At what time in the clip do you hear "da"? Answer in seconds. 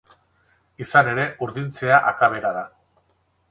2.59-2.67